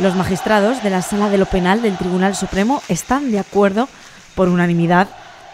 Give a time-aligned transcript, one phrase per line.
[0.00, 3.88] Los magistrados de la Sala de lo Penal del Tribunal Supremo están de acuerdo,
[4.36, 5.08] por unanimidad,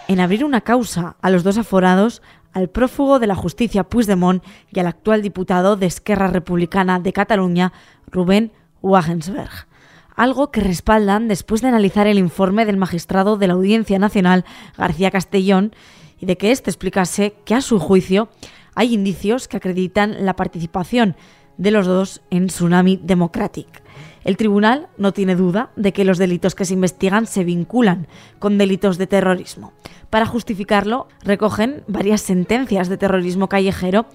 [0.06, 2.20] en abrir una causa a los dos aforados,
[2.52, 7.72] al prófugo de la justicia Puigdemont y al actual diputado de Esquerra Republicana de Cataluña,
[8.06, 8.52] Rubén
[8.82, 9.66] Wagensberg.
[10.14, 14.44] Algo que respaldan después de analizar el informe del magistrado de la Audiencia Nacional,
[14.76, 15.72] García Castellón,
[16.20, 18.28] y de que éste explicase que, a su juicio,
[18.74, 21.16] hay indicios que acreditan la participación
[21.56, 23.83] de los dos en Tsunami Democratic.
[24.24, 28.56] El tribunal no tiene duda de que los delitos que se investigan se vinculan con
[28.56, 29.72] delitos de terrorismo.
[30.08, 34.06] Para justificarlo, recogen varias sentencias de terrorismo callejero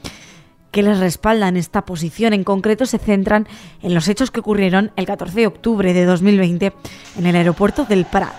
[0.71, 2.33] que les respaldan esta posición.
[2.33, 3.47] En concreto, se centran
[3.81, 6.73] en los hechos que ocurrieron el 14 de octubre de 2020
[7.17, 8.33] en el aeropuerto del Prat.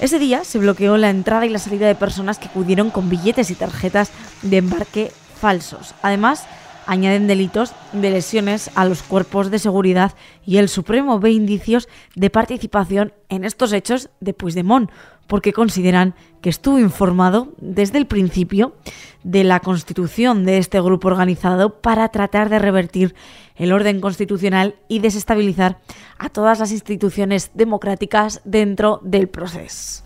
[0.00, 3.50] Ese día se bloqueó la entrada y la salida de personas que acudieron con billetes
[3.50, 4.10] y tarjetas
[4.42, 5.94] de embarque falsos.
[6.00, 6.46] Además,
[6.86, 10.12] añaden delitos de lesiones a los cuerpos de seguridad
[10.44, 14.90] y el Supremo ve indicios de participación en estos hechos de Puigdemont,
[15.26, 18.74] porque consideran que estuvo informado desde el principio
[19.22, 23.14] de la constitución de este grupo organizado para tratar de revertir
[23.54, 25.78] el orden constitucional y desestabilizar
[26.18, 30.02] a todas las instituciones democráticas dentro del proceso.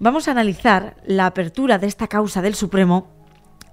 [0.00, 3.17] Vamos a analizar la apertura de esta causa del Supremo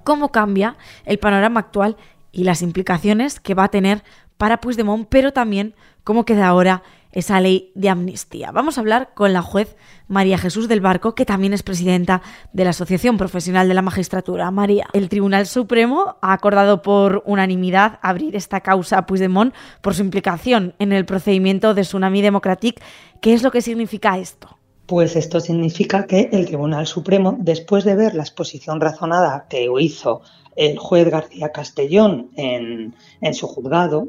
[0.06, 1.98] cómo cambia el panorama actual
[2.32, 4.04] y las implicaciones que va a tener
[4.38, 5.76] para Puigdemont, pero también
[6.06, 8.52] cómo queda ahora esa ley de amnistía.
[8.52, 9.78] Vamos a hablar con la juez
[10.10, 14.52] María Jesús del Barco, que también es presidenta de la Asociación Profesional de la Magistratura.
[14.52, 20.04] María, el Tribunal Supremo ha acordado por unanimidad abrir esta causa a Puigdemont por su
[20.04, 22.84] implicación en el procedimiento de Tsunami Democratic.
[23.22, 24.55] ¿Qué es lo que significa esto?
[24.86, 30.22] Pues esto significa que el Tribunal Supremo, después de ver la exposición razonada que hizo
[30.56, 32.94] el juez García Castellón en,
[33.34, 34.08] su juzgado,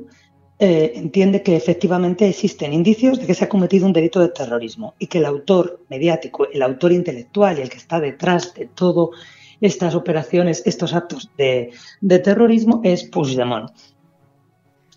[0.59, 4.95] eh, entiende que efectivamente existen indicios de que se ha cometido un delito de terrorismo
[4.99, 9.19] y que el autor mediático, el autor intelectual y el que está detrás de todas
[9.62, 11.72] estas operaciones, estos actos de,
[12.03, 13.71] de terrorismo es Puigdemont.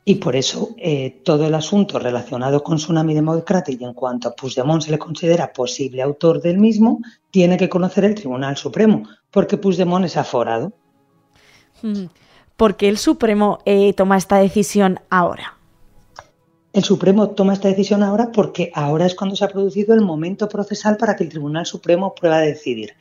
[0.09, 4.35] Y por eso eh, todo el asunto relacionado con Tsunami Democratic y en cuanto a
[4.35, 6.99] Puigdemont se le considera posible autor del mismo,
[7.29, 10.73] tiene que conocer el Tribunal Supremo, porque Puigdemont es aforado.
[11.83, 12.05] Mm.
[12.57, 15.59] ¿Por qué el Supremo eh, toma esta decisión ahora?
[16.73, 20.49] El Supremo toma esta decisión ahora porque ahora es cuando se ha producido el momento
[20.49, 22.93] procesal para que el Tribunal Supremo pueda decidir.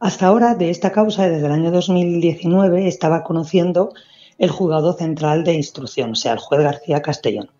[0.00, 3.92] Hasta ahora, de esta causa, desde el año 2019, estaba conociendo
[4.38, 7.50] el juzgado central de instrucción, o sea, el juez García Castellón.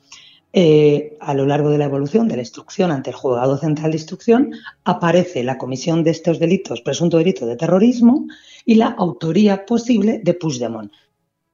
[0.53, 3.99] Eh, a lo largo de la evolución de la instrucción ante el juzgado central de
[3.99, 4.53] instrucción
[4.83, 8.27] aparece la comisión de estos delitos, presunto delito de terrorismo
[8.65, 10.91] y la autoría posible de Puigdemont.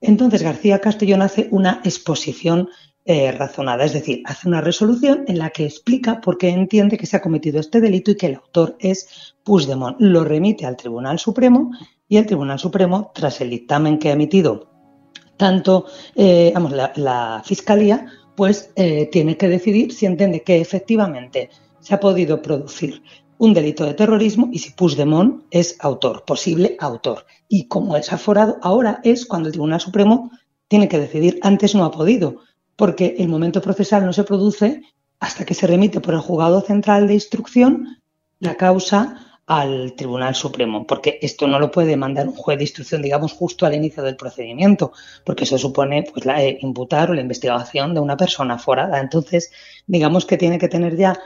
[0.01, 2.69] Entonces García Castellón hace una exposición
[3.05, 7.07] eh, razonada, es decir, hace una resolución en la que explica por qué entiende que
[7.07, 9.97] se ha cometido este delito y que el autor es Puigdemont.
[9.99, 11.73] Lo remite al Tribunal Supremo
[12.09, 14.74] y el Tribunal Supremo, tras el dictamen que ha emitido
[15.45, 15.85] tanto
[16.15, 16.55] eh,
[16.97, 21.51] la, Fiscalía pues eh, tiene que decidir si entiende que efectivamente
[21.81, 23.03] se ha podido producir
[23.37, 27.27] un delito de terrorismo y si Puigdemont es autor, posible autor.
[27.47, 30.31] Y como es aforado, ahora es cuando el Tribunal Supremo
[30.67, 31.39] tiene que decidir.
[31.43, 32.37] Antes no ha podido,
[32.75, 34.81] porque el momento procesal no se produce
[35.21, 37.99] hasta que se remite por el juzgado central de instrucción
[38.41, 43.03] la causa al Tribunal Supremo, porque esto no lo puede mandar un juez de instrucción,
[43.03, 44.93] digamos, justo al inicio del procedimiento,
[45.25, 49.01] porque eso supone pues, la, eh, imputar o la investigación de una persona forada.
[49.01, 49.53] Entonces,
[49.87, 51.19] digamos que tiene que tener ya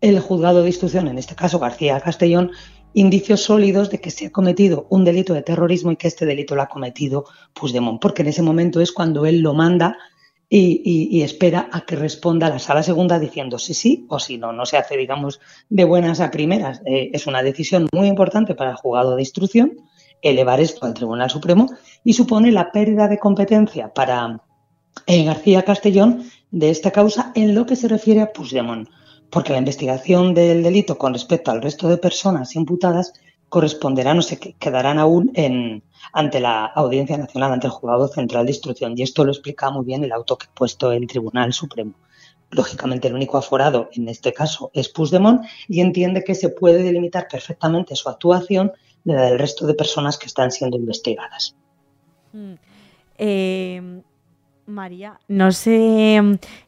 [0.00, 2.52] el juzgado de instrucción, en este caso García Castellón,
[2.94, 6.54] indicios sólidos de que se ha cometido un delito de terrorismo y que este delito
[6.54, 9.98] lo ha cometido Puigdemont, porque en ese momento es cuando él lo manda
[10.48, 14.52] y, espera a que responda la sala segunda diciendo sí, sí o si no.
[14.52, 16.82] No se hace, digamos, de buenas a primeras.
[16.86, 19.72] Eh, es una decisión muy importante para el juzgado de instrucción
[20.22, 21.68] elevar esto al Tribunal Supremo
[22.04, 24.40] y supone la pérdida de competencia para
[25.06, 28.88] eh, García Castellón de esta causa en lo que se refiere a Puigdemont,
[29.30, 33.12] porque la investigación del delito con respecto al resto de personas imputadas
[33.48, 35.82] corresponderán o se quedarán aún en,
[36.12, 38.94] ante la Audiencia Nacional, ante el Juzgado Central de Instrucción.
[38.96, 41.92] Y esto lo explica muy bien el auto que ha puesto el Tribunal Supremo.
[42.50, 47.26] Lógicamente, el único aforado en este caso es Puigdemont y entiende que se puede delimitar
[47.28, 48.72] perfectamente su actuación
[49.04, 51.56] de la del resto de personas que están siendo investigadas.
[52.32, 52.54] Mm.
[53.18, 54.02] Eh,
[54.66, 56.20] María, no sé,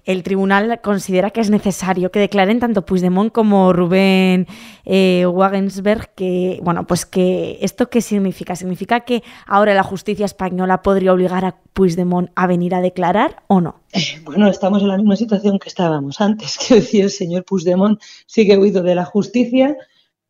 [0.04, 4.46] el tribunal considera que es necesario que declaren tanto Puigdemont como Rubén
[4.84, 8.54] eh, Wagensberg que, bueno, pues que esto qué significa?
[8.54, 13.60] ¿Significa que ahora la justicia española podría obligar a Puigdemont a venir a declarar o
[13.60, 13.80] no?
[14.24, 18.56] Bueno, estamos en la misma situación que estábamos antes, que decir, el señor Puigdemont sigue
[18.56, 19.76] huido de la justicia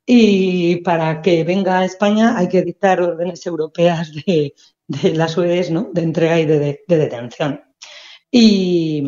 [0.06, 4.54] y para que venga a España hay que dictar órdenes europeas de,
[4.88, 5.90] de las UEDs, ¿no?
[5.92, 7.62] De entrega y de, detención.
[8.30, 9.02] Y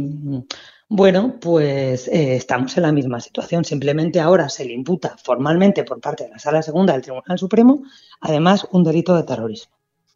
[0.88, 3.64] bueno, pues eh, estamos en la misma situación.
[3.64, 7.82] Simplemente ahora se le imputa formalmente por parte de la Sala Segunda del Tribunal Supremo,
[8.20, 9.72] además, un delito de terrorismo.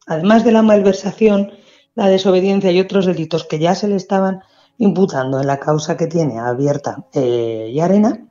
[0.07, 1.51] Además de la malversación,
[1.95, 4.41] la desobediencia y otros delitos que ya se le estaban
[4.77, 8.27] imputando en la causa que tiene abierta eh, y arena,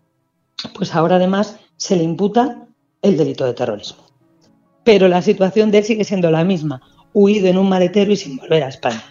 [0.74, 2.68] pues ahora además se le imputa
[3.02, 4.04] el delito de terrorismo.
[4.84, 6.82] Pero la situación de él sigue siendo la misma
[7.14, 9.02] huido en un maletero y sin volver a España.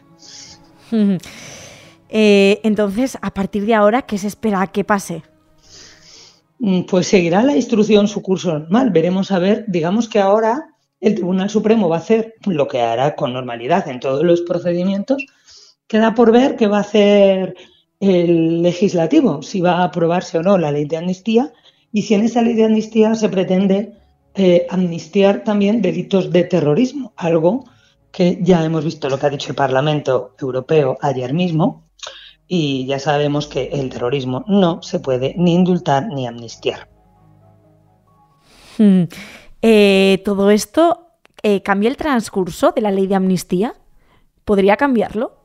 [2.10, 5.24] Eh, entonces, a partir de ahora, ¿qué se espera que pase?
[6.60, 8.92] Mm, pues seguirá la instrucción su curso normal.
[8.92, 10.68] Veremos a ver, digamos que ahora
[11.02, 15.26] el Tribunal Supremo va a hacer lo que hará con normalidad en todos los procedimientos.
[15.88, 17.56] Queda por ver qué va a hacer
[18.00, 21.52] el legislativo, si va a aprobarse o no la ley de amnistía
[21.92, 23.94] y si en esa ley de amnistía se pretende
[24.36, 27.66] eh, amnistiar también delitos de terrorismo, algo
[28.14, 31.84] que ya hemos visto lo que ha dicho el Parlamento Europeo ayer mismo
[32.48, 36.88] y ya sabemos que el terrorismo no se puede ni indultar ni amnistiar.
[38.78, 39.06] Hmm.
[39.64, 41.08] Eh, ¿Todo esto
[41.42, 43.74] eh, cambia el transcurso de la ley de amnistía?
[44.46, 45.40] ¿Podría cambiarlo?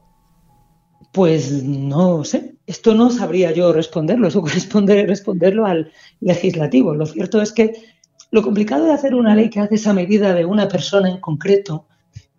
[1.13, 6.95] Pues no sé, esto no sabría yo responderlo, eso corresponde responderlo al legislativo.
[6.95, 7.73] Lo cierto es que
[8.31, 11.87] lo complicado de hacer una ley que hace esa medida de una persona en concreto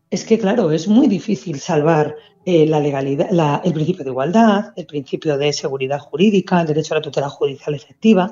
[0.09, 2.15] es que, claro, es muy difícil salvar
[2.45, 6.97] eh, la legalidad, el principio de igualdad, el principio de seguridad jurídica, el derecho a
[6.97, 8.31] la tutela judicial efectiva,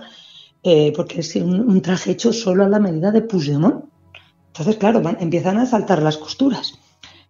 [0.64, 3.86] eh, porque es un, traje hecho solo a la medida de Puigdemont.
[4.48, 6.74] Entonces, claro, empiezan a saltar las costuras.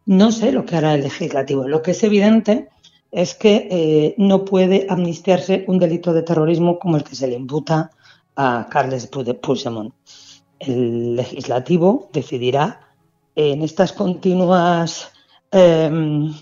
[0.06, 1.68] No sé lo que hará el legislativo.
[1.68, 2.70] Lo que es evidente
[3.12, 7.36] es que eh, no puede amnistiarse un delito de terrorismo como el que se le
[7.36, 7.92] imputa
[8.38, 9.94] a Carles Puigdemont.
[10.60, 12.87] El legislativo decidirá
[13.38, 15.12] en estas continuas
[15.52, 16.34] em,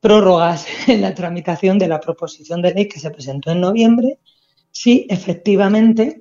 [0.00, 4.20] prórrogas en la tramitación de la proposición de ley que se presentó en noviembre,
[4.70, 6.20] si efectivamente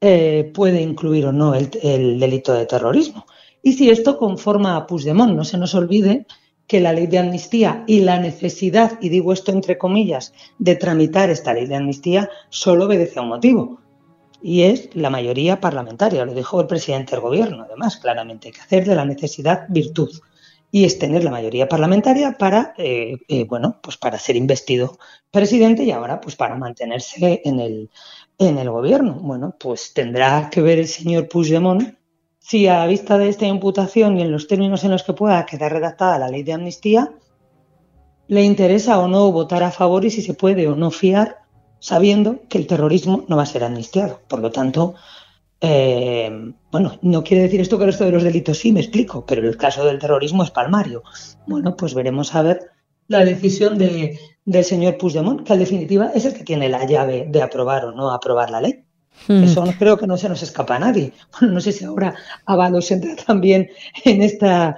[0.00, 1.70] eh, puede incluir o no el,
[2.18, 3.26] delito de terrorismo.
[3.62, 6.26] Y si esto conforma a Puigdemont, no se nos olvide
[6.66, 11.30] que la ley de amnistía y la necesidad, y digo esto entre comillas, de tramitar
[11.30, 13.79] esta ley de amnistía solo obedece a un motivo,
[14.42, 16.24] y es la mayoría parlamentaria.
[16.24, 18.52] Lo dijo el presidente del gobierno, además, claramente.
[18.52, 20.10] Que hacer de la necesidad virtud
[20.72, 24.98] y es tener la mayoría parlamentaria para, eh, eh, bueno, pues para ser investido
[25.30, 27.90] presidente y ahora pues para mantenerse en el,
[28.38, 29.14] en el gobierno.
[29.14, 31.96] Bueno, pues tendrá que ver el señor Puigdemont
[32.38, 35.44] si a la vista de esta imputación y en los términos en los que pueda
[35.44, 37.12] quedar redactada la ley de amnistía,
[38.28, 41.39] le interesa o no votar a favor y si se puede o no fiar
[41.80, 44.20] sabiendo que el terrorismo no va a ser amnistiado.
[44.28, 44.94] Por lo tanto,
[45.60, 49.26] eh, bueno, no quiere decir esto que el resto de los delitos sí, me explico,
[49.26, 51.02] pero el caso del terrorismo es palmario.
[51.46, 52.70] Bueno, pues veremos a ver
[53.08, 57.26] la decisión de, del señor Puigdemont, que en definitiva es el que tiene la llave
[57.28, 58.84] de aprobar o no aprobar la ley.
[59.26, 59.42] Hmm.
[59.42, 61.12] Eso no, creo que no se nos escapa a nadie.
[61.40, 62.14] Bueno, no sé si ahora
[62.46, 63.68] Avalos entra también
[64.04, 64.76] en esta,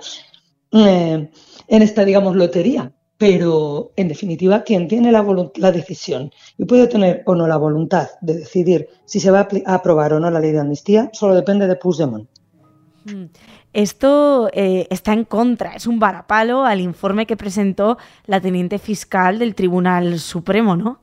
[0.72, 1.30] eh,
[1.68, 2.92] en esta, digamos, lotería,
[3.22, 5.24] pero en definitiva quien tiene la,
[5.54, 9.74] la, decisión y puede tener o no la voluntad de decidir si se va a,
[9.74, 12.28] aprobar o no la ley de amnistía solo depende de Puigdemont.
[13.04, 13.26] Mm.
[13.72, 19.38] Esto eh, está en contra, es un varapalo al informe que presentó la teniente fiscal
[19.38, 20.98] del Tribunal Supremo, ¿no?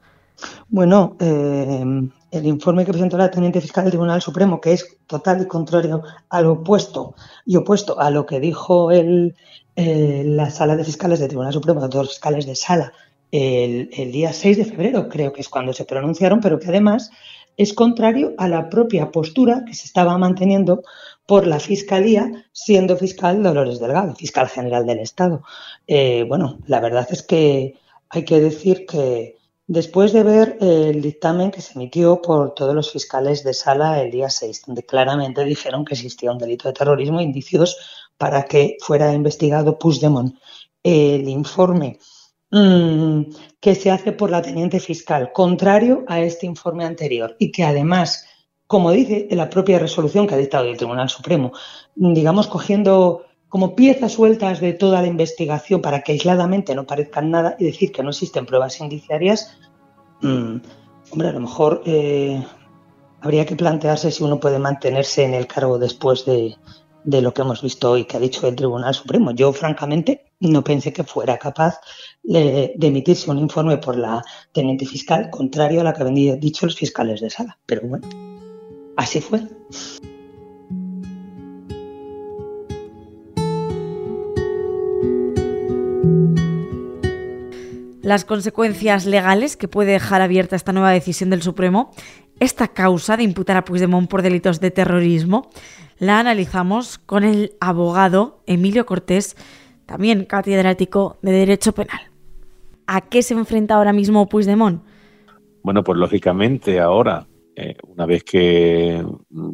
[0.67, 5.41] Bueno, eh, el informe que presentó la teniente fiscal del Tribunal Supremo, que es total
[5.41, 9.35] y contrario al opuesto y opuesto a lo que dijo el,
[9.75, 12.93] eh, la sala de fiscales del Tribunal Supremo, los fiscales de sala,
[13.31, 17.11] el, día 6 de febrero, creo que es cuando se pronunciaron, pero que además
[17.57, 20.83] es contrario a la propia postura que se estaba manteniendo
[21.25, 25.43] por la Fiscalía, siendo fiscal Dolores Delgado, fiscal general del Estado.
[25.85, 27.75] Eh, bueno, la verdad es que
[28.09, 29.37] hay que decir que
[29.69, 34.09] después de ver el dictamen que se emitió por todos los fiscales de sala el
[34.09, 37.77] día 6, donde claramente dijeron que existía un delito de terrorismo, indicios
[38.17, 40.35] para que fuera investigado Puigdemont.
[40.81, 41.99] El informe
[42.49, 43.21] mm,
[43.59, 48.25] que se hace por la teniente fiscal, contrario a este informe anterior y que además,
[48.65, 51.51] como dice la propia resolución que ha dictado el Tribunal Supremo,
[51.93, 57.55] digamos cogiendo como piezas sueltas de toda la investigación para que aisladamente no parezcan nada
[57.59, 59.57] y decir que no existen pruebas indiciarias,
[60.21, 60.57] mm,
[61.11, 62.43] hombre, a lo mejor eh,
[63.21, 66.55] habría que plantearse si uno puede mantenerse en el cargo después de,
[67.03, 69.31] de lo que hemos visto hoy que ha dicho el Tribunal Supremo.
[69.31, 71.79] Yo, francamente, no pensé que fuera capaz
[72.23, 76.75] de, emitirse un informe por la teniente fiscal contrario a lo que habían dicho los
[76.75, 77.57] fiscales de sala.
[77.65, 78.07] Pero bueno,
[78.97, 79.41] así fue.
[88.09, 91.91] Las consecuencias legales que puede dejar abierta esta nueva decisión del Supremo,
[92.39, 95.51] esta causa de imputar a Puigdemont por delitos de terrorismo,
[95.99, 99.37] la analizamos con el abogado Emilio Cortés,
[99.85, 101.99] también catedrático de Derecho Penal.
[102.87, 104.81] ¿A qué se enfrenta ahora mismo Puigdemont?
[105.61, 109.05] Bueno, pues lógicamente ahora, eh, una vez que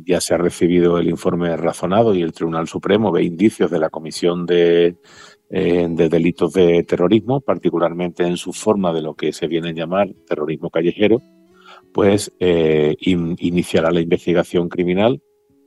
[0.05, 3.89] ya se ha recibido el informe razonado y el Tribunal Supremo ve indicios de la
[3.89, 4.95] Comisión de,
[5.49, 10.09] eh, Delitos de Terrorismo, particularmente en su forma de lo que se viene a llamar
[10.27, 11.21] terrorismo callejero,
[11.93, 15.21] pues eh, iniciará la investigación criminal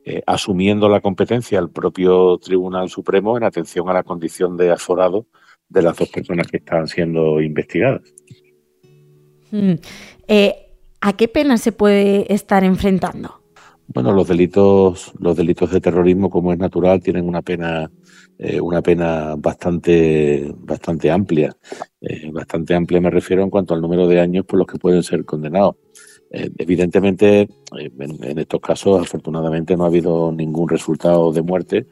[0.05, 5.27] eh, asumiendo la competencia el propio Tribunal Supremo en atención a la condición de aforado
[5.67, 8.01] de las dos personas que están siendo investigadas.
[9.51, 9.73] Hmm.
[10.27, 10.55] Eh,
[11.01, 13.41] ¿A qué pena se puede estar enfrentando?
[13.87, 17.91] Bueno, los delitos, los delitos de terrorismo, como es natural, tienen una pena,
[18.39, 21.55] eh, una pena bastante, bastante amplia.
[22.31, 25.25] bastante amplia me refiero en cuanto al número de años por los que pueden ser
[25.25, 25.75] condenados.
[26.31, 31.87] Eh, evidentemente, eh, en, estos casos, afortunadamente, no ha habido ningún resultado de muerte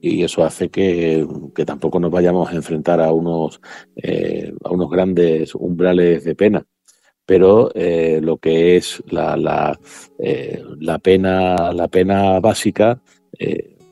[0.00, 1.26] y eso hace que,
[1.66, 3.60] tampoco nos vayamos a enfrentar a unos,
[3.96, 6.66] eh, a unos grandes umbrales de pena.
[7.24, 9.78] Pero lo que es la, la,
[10.80, 13.00] la, pena, la pena básica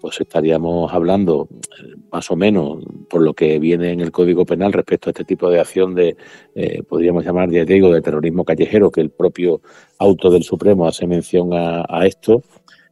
[0.00, 4.72] pues estaríamos hablando eh, más o menos por lo que viene en el Código Penal
[4.72, 6.16] respecto a este tipo de acción de,
[6.54, 9.60] eh, podríamos llamar, ya digo, de terrorismo callejero, que el propio
[9.98, 12.42] auto del Supremo hace mención a, esto.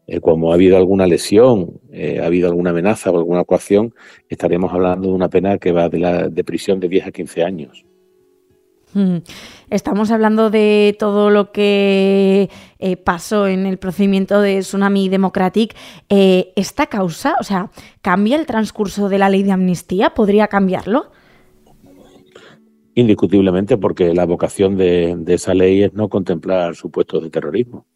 [0.06, 3.94] Eh, como ha habido alguna lesión, ha habido alguna amenaza o alguna coacción,
[4.28, 7.42] estaríamos hablando de una pena que va de, la, de prisión de 10 a 15
[7.42, 7.84] años.
[8.94, 9.18] Mm.
[9.70, 15.76] Estamos hablando de todo lo que eh, pasó en el procedimiento de Tsunami Democratic.
[16.08, 20.10] Eh, ¿Esta causa, o sea, cambia el transcurso de la ley de amnistía?
[20.10, 21.10] ¿Podría cambiarlo?
[22.94, 27.86] Indiscutiblemente, porque la vocación de, esa ley es no contemplar supuestos de terrorismo.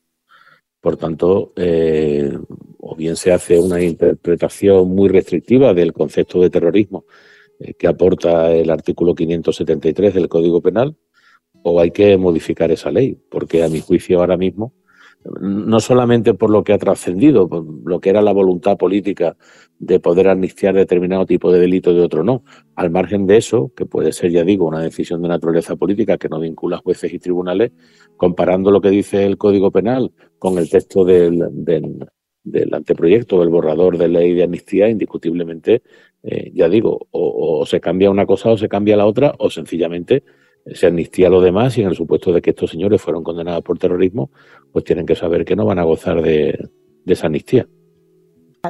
[0.81, 2.37] Por tanto, eh,
[2.79, 7.05] o bien se hace una interpretación muy restrictiva del concepto de terrorismo
[7.79, 10.97] que aporta el artículo 573 del Código Penal,
[11.63, 14.75] o hay que modificar esa ley, porque a mi juicio ahora mismo,
[15.41, 17.49] no solamente por lo que ha trascendido,
[17.85, 19.37] lo que era la voluntad política
[19.79, 22.43] de poder amnistiar determinado tipo de delito de otro no,
[22.75, 26.29] al margen de eso, que puede ser, ya digo, una decisión de naturaleza política que
[26.29, 27.73] no vincula a jueces y tribunales,
[28.17, 32.05] comparando lo que dice el Código Penal con el texto del, del,
[32.43, 35.83] del anteproyecto, del borrador de ley de amnistía, indiscutiblemente
[36.23, 40.23] eh, ya digo, o, se cambia una cosa o se cambia la otra, o sencillamente
[40.73, 43.65] se amnistía a los demás y en el supuesto de que estos señores fueron condenados
[43.65, 44.31] por terrorismo,
[44.71, 46.69] pues tienen que saber que no van a gozar de,
[47.05, 47.67] esa amnistía.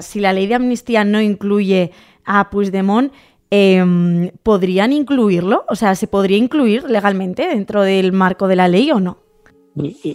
[0.00, 1.90] Si la ley de amnistía no incluye
[2.24, 3.12] a Puigdemont,
[3.50, 5.66] eh, ¿podrían incluirlo?
[5.68, 9.18] O sea, ¿se podría incluir legalmente dentro del marco de la ley o no?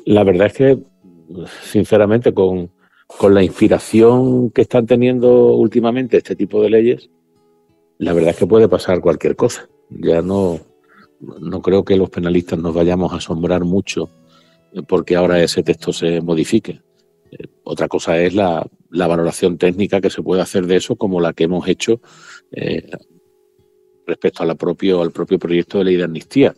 [0.05, 0.79] La verdad es que,
[1.61, 2.71] sinceramente, con,
[3.05, 7.11] con la inspiración que están teniendo últimamente este tipo de leyes,
[7.99, 9.69] la verdad es que puede pasar cualquier cosa.
[9.89, 10.59] Ya no,
[11.19, 14.09] no creo que los penalistas nos vayamos a asombrar mucho
[14.87, 16.81] porque ahora ese texto se modifique.
[17.31, 21.33] Eh, otra cosa es la, valoración técnica que se puede hacer de eso, como la
[21.33, 22.01] que hemos hecho
[22.51, 22.89] eh,
[24.05, 26.55] respecto al propio proyecto de ley de amnistía.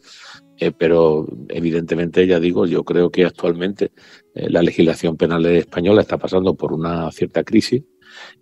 [0.57, 3.91] Eh, pero evidentemente, ya digo, yo creo que actualmente
[4.33, 7.83] la legislación penal española está pasando por una cierta crisis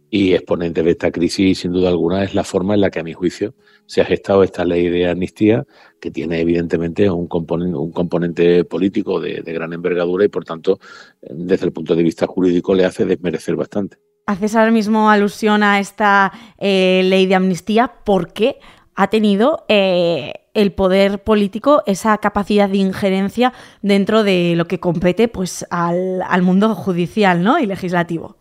[0.09, 3.03] y exponente de esta crisis, sin duda alguna, es la forma en la que, a
[3.03, 3.53] mi juicio,
[3.85, 5.65] se ha gestado esta ley de amnistía,
[5.99, 10.79] que tiene evidentemente un componente, un componente político de, gran envergadura y, por tanto,
[11.21, 13.97] desde el punto de vista jurídico, le hace desmerecer bastante.
[14.25, 18.57] Haces ahora mismo alusión a esta eh, ley de amnistía porque
[18.95, 25.27] ha tenido eh, el poder político esa capacidad de injerencia dentro de lo que compete
[25.27, 27.59] pues, al, al mundo judicial ¿no?
[27.59, 28.37] y legislativo.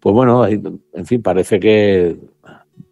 [0.00, 2.16] Pues bueno, en fin, parece que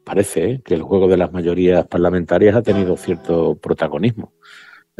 [0.06, 0.60] parece ¿eh?
[0.64, 4.32] que el juego de las mayorías parlamentarias ha tenido cierto protagonismo.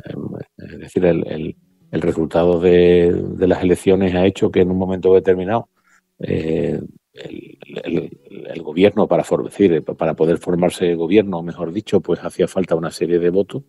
[0.05, 0.21] Em,
[0.59, 1.55] es decir, el,
[1.93, 5.69] resultado de, las elecciones ha hecho que en un momento determinado
[6.19, 6.81] eh,
[7.15, 9.25] el, gobierno para,
[9.97, 13.63] para poder formarse gobierno, mejor dicho, pues hacía falta una serie de votos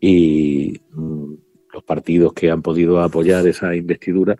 [0.00, 1.34] y mm,
[1.72, 4.36] los partidos que han podido apoyar esa investidura,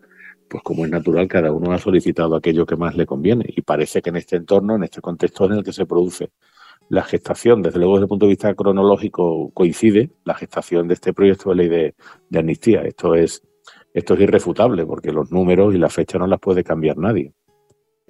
[0.49, 4.03] pues como es natural, cada uno ha solicitado aquello que más le conviene y parece
[4.03, 6.31] que en este entorno, en este contexto en el que se produce
[6.88, 11.12] la gestación, desde luego desde el punto de vista cronológico, coincide la gestación de este
[11.12, 11.95] proyecto de ley de,
[12.38, 12.83] amnistía.
[12.83, 13.43] Esto es,
[13.93, 17.33] esto es irrefutable porque los números y la fecha no las puede cambiar nadie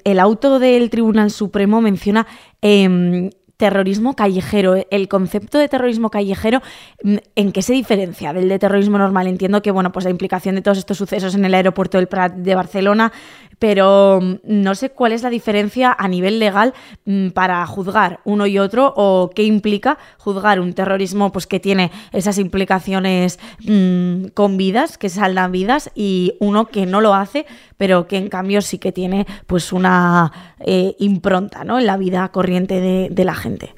[0.07, 2.29] el auto del Tribunal Supremo menciona
[2.63, 4.77] em, terrorismo callejero.
[4.91, 6.61] El concepto de terrorismo callejero,
[7.03, 9.27] mm, ¿en qué se diferencia del de terrorismo normal?
[9.27, 12.35] Entiendo que, bueno, pues la implicación de todos estos sucesos en el aeropuerto del Prat
[12.35, 13.13] de Barcelona
[13.59, 18.47] pero mm, no sé cuál es la diferencia a nivel legal mm, para juzgar uno
[18.47, 24.57] y otro o qué implica juzgar un terrorismo pues que tiene esas implicaciones mm, con
[24.57, 27.47] vidas, que saldan vidas y uno que no lo hace,
[27.77, 31.79] pero que en cambio sí que tiene pues una eh, impronta ¿no?
[31.79, 33.75] en la vida corriente de, la gente.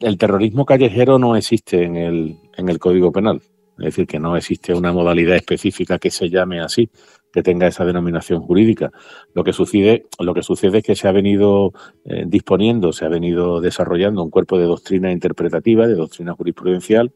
[0.00, 3.40] El, terrorismo callejero no existe en el, en el Código Penal.
[3.78, 6.90] Es decir, que no existe una modalidad específica que se llame así
[7.32, 8.90] que tenga esa denominación jurídica.
[9.34, 11.72] Lo que sucede, lo que sucede es que se ha venido
[12.04, 17.12] eh, disponiendo, se ha venido desarrollando un cuerpo de doctrina interpretativa, de doctrina jurisprudencial,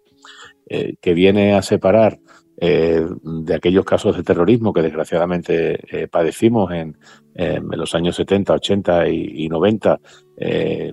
[0.68, 2.18] eh, que viene a separar
[2.62, 6.98] eh, de aquellos casos de terrorismo que desgraciadamente padecimos en,
[7.70, 9.98] los años 70, 80 y, y 90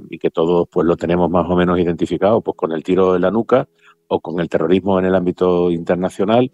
[0.10, 3.20] y que todos pues lo tenemos más o menos identificado pues con el tiro de
[3.20, 3.68] la nuca
[4.08, 6.50] o con el terrorismo en el ámbito internacional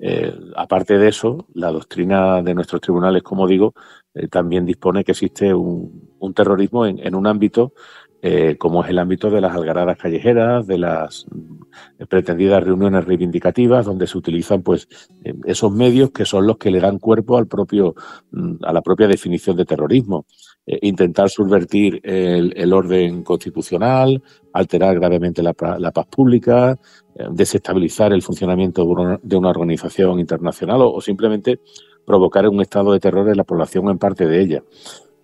[0.00, 3.74] eh, aparte de eso, la doctrina de nuestros tribunales, como digo,
[4.14, 7.72] eh, también dispone que existe un, terrorismo en, un ámbito
[8.20, 11.24] eh, como es el ámbito de las algaradas callejeras, de las
[12.08, 14.88] pretendidas reuniones reivindicativas, donde se utilizan pues
[15.44, 17.94] esos medios que son los que le dan cuerpo al propio,
[18.32, 20.26] mm, a la propia definición de terrorismo.
[20.82, 24.22] Intentar subvertir el, orden constitucional,
[24.52, 26.78] alterar gravemente la, paz pública,
[27.30, 28.84] desestabilizar el funcionamiento
[29.22, 31.60] de una organización internacional o, simplemente
[32.04, 34.62] provocar un estado de terror en la población en parte de ella.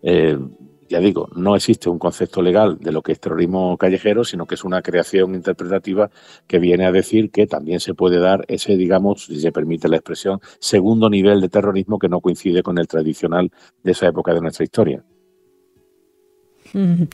[0.03, 0.39] Eh,
[0.87, 4.55] ya digo, no existe un concepto legal de lo que es terrorismo callejero, sino que
[4.55, 6.11] es una creación interpretativa
[6.47, 9.97] que viene a decir que también se puede dar ese, digamos, si se permite la
[9.97, 13.51] expresión, segundo nivel de terrorismo que no coincide con el tradicional
[13.83, 15.03] de esa época de nuestra historia.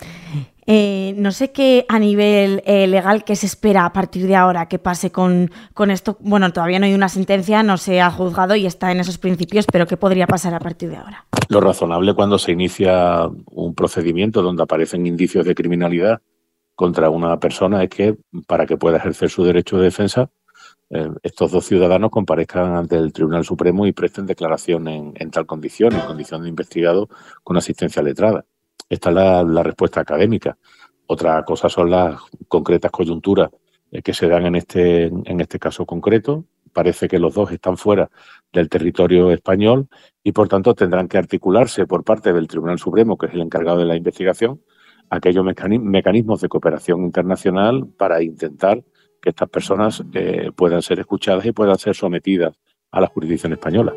[0.73, 4.69] Eh, no sé qué a nivel eh, legal qué se espera a partir de ahora
[4.69, 5.51] que pase con,
[5.89, 6.17] esto.
[6.21, 9.67] Bueno, todavía no hay una sentencia, no se ha juzgado y está en esos principios,
[9.67, 11.27] pero ¿qué podría pasar a partir de ahora?
[11.49, 16.21] Lo razonable cuando se inicia un procedimiento donde aparecen indicios de criminalidad
[16.77, 20.31] contra una persona es que para que pueda ejercer su derecho de defensa,
[20.91, 25.95] eh, estos dos ciudadanos comparezcan ante el Tribunal Supremo y presten declaración en tal condición,
[25.95, 27.09] en condición de investigado
[27.43, 28.45] con asistencia letrada.
[28.91, 30.59] Esta es la, respuesta académica.
[31.07, 33.51] Otra cosa son las concretas coyunturas
[33.93, 36.45] eh, que se dan en este, en este caso concreto.
[36.73, 38.11] Parece que los dos están fuera
[38.53, 39.89] del territorio español
[40.25, 43.79] y, por tanto, tendrán que articularse por parte del Tribunal Supremo, que es el encargado
[43.79, 44.61] de la investigación,
[45.09, 48.83] aquellos mecanismos de cooperación internacional para intentar
[49.23, 52.55] que estas personas eh, puedan ser escuchadas y puedan ser sometidas
[52.91, 53.95] a la jurisdicción española.